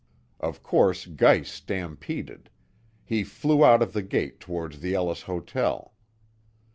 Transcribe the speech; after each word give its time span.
Of 0.39 0.63
course 0.63 1.05
Geiss 1.05 1.51
stampeded. 1.51 2.49
He 3.05 3.23
flew 3.23 3.63
out 3.63 3.83
of 3.83 3.93
the 3.93 4.01
gate 4.01 4.39
towards 4.39 4.79
the 4.79 4.95
Ellis 4.95 5.21
Hotel. 5.21 5.93